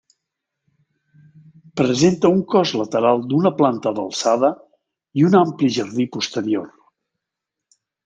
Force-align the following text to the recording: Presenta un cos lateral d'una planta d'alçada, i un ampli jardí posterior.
Presenta 1.81 2.31
un 2.37 2.41
cos 2.55 2.73
lateral 2.81 3.23
d'una 3.33 3.53
planta 3.61 3.93
d'alçada, 4.01 4.53
i 5.23 5.29
un 5.31 5.41
ampli 5.45 5.73
jardí 5.81 6.11
posterior. 6.19 6.71